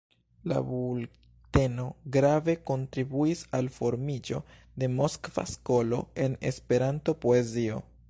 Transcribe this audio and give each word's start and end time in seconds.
La 0.51 0.59
bulteno 0.69 1.85
grave 2.15 2.55
kontribuis 2.71 3.45
al 3.59 3.71
formiĝo 3.77 4.43
de 4.85 4.93
Moskva 4.97 5.49
skolo 5.55 6.05
en 6.27 6.43
Esperanto-poezio. 6.53 7.83